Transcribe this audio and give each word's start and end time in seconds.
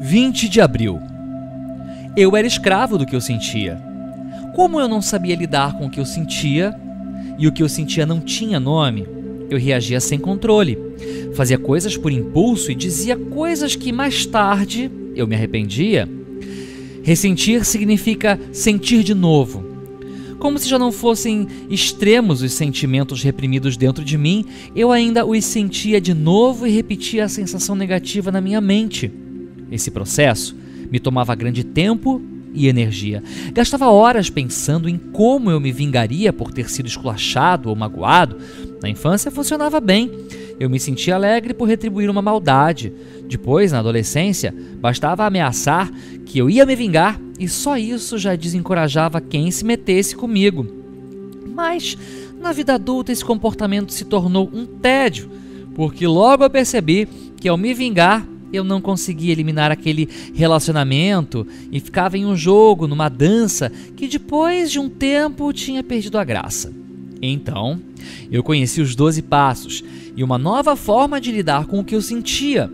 20 0.00 0.48
de 0.48 0.60
abril. 0.60 1.00
Eu 2.16 2.36
era 2.36 2.46
escravo 2.46 2.98
do 2.98 3.06
que 3.06 3.16
eu 3.16 3.20
sentia. 3.20 3.80
Como 4.54 4.80
eu 4.80 4.88
não 4.88 5.00
sabia 5.00 5.34
lidar 5.34 5.76
com 5.78 5.86
o 5.86 5.90
que 5.90 5.98
eu 5.98 6.04
sentia 6.04 6.74
e 7.38 7.46
o 7.46 7.52
que 7.52 7.62
eu 7.62 7.68
sentia 7.68 8.04
não 8.04 8.20
tinha 8.20 8.60
nome, 8.60 9.06
eu 9.48 9.58
reagia 9.58 10.00
sem 10.00 10.18
controle. 10.18 10.78
Fazia 11.34 11.58
coisas 11.58 11.96
por 11.96 12.12
impulso 12.12 12.70
e 12.70 12.74
dizia 12.74 13.16
coisas 13.16 13.74
que 13.74 13.92
mais 13.92 14.26
tarde 14.26 14.90
eu 15.14 15.26
me 15.26 15.34
arrependia. 15.34 16.08
Ressentir 17.02 17.64
significa 17.64 18.38
sentir 18.52 19.02
de 19.02 19.14
novo. 19.14 19.64
Como 20.38 20.58
se 20.58 20.68
já 20.68 20.78
não 20.78 20.92
fossem 20.92 21.46
extremos 21.70 22.42
os 22.42 22.52
sentimentos 22.52 23.22
reprimidos 23.22 23.76
dentro 23.76 24.04
de 24.04 24.18
mim, 24.18 24.44
eu 24.74 24.92
ainda 24.92 25.24
os 25.24 25.44
sentia 25.44 26.00
de 26.00 26.12
novo 26.12 26.66
e 26.66 26.70
repetia 26.70 27.24
a 27.24 27.28
sensação 27.28 27.74
negativa 27.74 28.30
na 28.30 28.40
minha 28.40 28.60
mente. 28.60 29.10
Esse 29.70 29.90
processo 29.90 30.56
me 30.90 31.00
tomava 31.00 31.34
grande 31.34 31.64
tempo 31.64 32.22
e 32.54 32.68
energia. 32.68 33.22
Gastava 33.52 33.90
horas 33.90 34.30
pensando 34.30 34.88
em 34.88 34.96
como 34.96 35.50
eu 35.50 35.60
me 35.60 35.70
vingaria 35.70 36.32
por 36.32 36.52
ter 36.52 36.70
sido 36.70 36.86
esculachado 36.86 37.68
ou 37.68 37.76
magoado. 37.76 38.38
Na 38.82 38.88
infância 38.88 39.30
funcionava 39.30 39.80
bem. 39.80 40.10
Eu 40.58 40.70
me 40.70 40.80
sentia 40.80 41.14
alegre 41.14 41.52
por 41.52 41.68
retribuir 41.68 42.08
uma 42.08 42.22
maldade. 42.22 42.92
Depois, 43.28 43.72
na 43.72 43.80
adolescência, 43.80 44.54
bastava 44.80 45.26
ameaçar 45.26 45.90
que 46.24 46.38
eu 46.38 46.48
ia 46.48 46.64
me 46.64 46.74
vingar 46.74 47.20
e 47.38 47.46
só 47.46 47.76
isso 47.76 48.16
já 48.16 48.34
desencorajava 48.34 49.20
quem 49.20 49.50
se 49.50 49.64
metesse 49.64 50.16
comigo. 50.16 50.66
Mas 51.54 51.96
na 52.40 52.52
vida 52.52 52.74
adulta 52.74 53.12
esse 53.12 53.24
comportamento 53.24 53.92
se 53.92 54.04
tornou 54.04 54.50
um 54.52 54.64
tédio, 54.64 55.30
porque 55.74 56.06
logo 56.06 56.44
eu 56.44 56.50
percebi 56.50 57.06
que 57.38 57.48
ao 57.48 57.56
me 57.56 57.74
vingar 57.74 58.26
eu 58.56 58.64
não 58.64 58.80
conseguia 58.80 59.32
eliminar 59.32 59.70
aquele 59.70 60.08
relacionamento 60.34 61.46
e 61.70 61.78
ficava 61.80 62.16
em 62.16 62.26
um 62.26 62.36
jogo, 62.36 62.86
numa 62.86 63.08
dança 63.08 63.70
que 63.96 64.08
depois 64.08 64.70
de 64.70 64.78
um 64.78 64.88
tempo 64.88 65.52
tinha 65.52 65.82
perdido 65.82 66.18
a 66.18 66.24
graça. 66.24 66.72
Então, 67.20 67.80
eu 68.30 68.42
conheci 68.42 68.80
os 68.80 68.94
12 68.94 69.22
passos 69.22 69.82
e 70.16 70.22
uma 70.22 70.38
nova 70.38 70.76
forma 70.76 71.20
de 71.20 71.32
lidar 71.32 71.66
com 71.66 71.80
o 71.80 71.84
que 71.84 71.94
eu 71.94 72.02
sentia. 72.02 72.70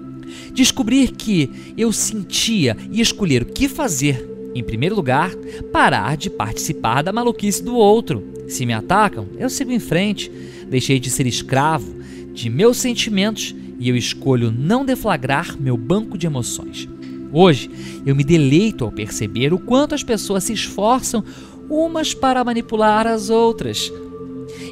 Descobrir 0.53 1.13
que 1.13 1.51
eu 1.77 1.93
sentia 1.93 2.77
e 2.91 3.01
escolher 3.01 3.43
o 3.43 3.47
que 3.47 3.69
fazer. 3.69 4.29
Em 4.55 4.63
primeiro 4.63 4.95
lugar, 4.95 5.31
parar 5.73 6.17
de 6.17 6.29
participar 6.29 7.03
da 7.03 7.13
maluquice 7.13 7.63
do 7.63 7.75
outro. 7.75 8.23
Se 8.49 8.67
me 8.67 8.73
atacam, 8.73 9.27
eu 9.39 9.49
sigo 9.49 9.73
em 9.73 9.79
frente. 9.79 10.31
Deixei 10.69 10.99
de 10.99 11.11
ser 11.11 11.27
escravo 11.27 12.02
de 12.33 12.49
meus 12.49 12.79
sentimentos 12.79 13.55
e 13.79 13.89
eu 13.89 13.97
escolho 13.97 14.51
não 14.51 14.85
deflagrar 14.85 15.57
meu 15.61 15.77
banco 15.77 16.17
de 16.17 16.27
emoções. 16.27 16.89
Hoje, 17.33 17.71
eu 18.05 18.15
me 18.15 18.23
deleito 18.23 18.85
ao 18.85 18.93
perceber 18.93 19.53
o 19.53 19.59
quanto 19.59 19.95
as 19.95 20.03
pessoas 20.03 20.45
se 20.45 20.53
esforçam 20.53 21.25
umas 21.69 22.13
para 22.13 22.45
manipular 22.45 23.07
as 23.07 23.31
outras, 23.31 23.91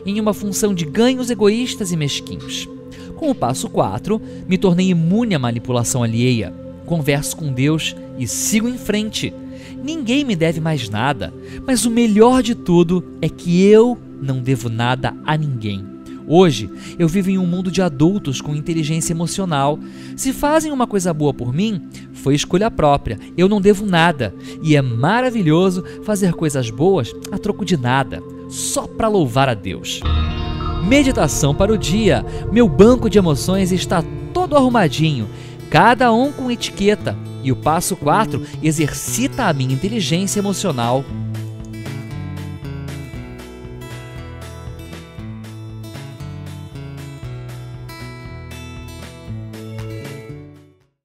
em 0.04 0.20
uma 0.20 0.34
função 0.34 0.74
de 0.74 0.84
ganhos 0.84 1.30
egoístas 1.30 1.90
e 1.90 1.96
mesquinhos. 1.96 2.68
Com 3.16 3.30
o 3.30 3.34
passo 3.34 3.68
4, 3.68 4.20
me 4.46 4.58
tornei 4.58 4.88
imune 4.88 5.34
à 5.34 5.38
manipulação 5.38 6.02
alheia. 6.02 6.54
Converso 6.86 7.36
com 7.36 7.52
Deus 7.52 7.94
e 8.18 8.26
sigo 8.26 8.68
em 8.68 8.76
frente. 8.76 9.32
Ninguém 9.82 10.24
me 10.24 10.36
deve 10.36 10.60
mais 10.60 10.88
nada, 10.88 11.32
mas 11.66 11.86
o 11.86 11.90
melhor 11.90 12.42
de 12.42 12.54
tudo 12.54 13.04
é 13.22 13.28
que 13.28 13.62
eu 13.62 13.98
não 14.20 14.40
devo 14.40 14.68
nada 14.68 15.14
a 15.24 15.36
ninguém. 15.36 15.84
Hoje, 16.32 16.70
eu 16.96 17.08
vivo 17.08 17.28
em 17.28 17.38
um 17.38 17.44
mundo 17.44 17.72
de 17.72 17.82
adultos 17.82 18.40
com 18.40 18.54
inteligência 18.54 19.12
emocional. 19.12 19.80
Se 20.14 20.32
fazem 20.32 20.70
uma 20.70 20.86
coisa 20.86 21.12
boa 21.12 21.34
por 21.34 21.52
mim, 21.52 21.82
foi 22.12 22.36
escolha 22.36 22.70
própria. 22.70 23.18
Eu 23.36 23.48
não 23.48 23.60
devo 23.60 23.84
nada. 23.84 24.32
E 24.62 24.76
é 24.76 24.80
maravilhoso 24.80 25.84
fazer 26.04 26.32
coisas 26.34 26.70
boas 26.70 27.12
a 27.32 27.36
troco 27.36 27.64
de 27.64 27.76
nada, 27.76 28.22
só 28.48 28.86
para 28.86 29.08
louvar 29.08 29.48
a 29.48 29.54
Deus. 29.54 30.02
Meditação 30.86 31.52
para 31.52 31.72
o 31.72 31.76
dia. 31.76 32.24
Meu 32.52 32.68
banco 32.68 33.10
de 33.10 33.18
emoções 33.18 33.72
está 33.72 34.00
todo 34.32 34.56
arrumadinho, 34.56 35.26
cada 35.68 36.12
um 36.12 36.30
com 36.30 36.48
etiqueta. 36.48 37.16
E 37.42 37.50
o 37.50 37.56
passo 37.56 37.96
4 37.96 38.40
exercita 38.62 39.46
a 39.46 39.52
minha 39.52 39.74
inteligência 39.74 40.38
emocional 40.38 41.04